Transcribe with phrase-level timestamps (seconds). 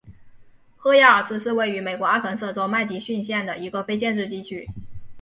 [0.77, 4.67] 赫亚尔思是位于美国阿肯色州麦迪逊县的一个非建制地区。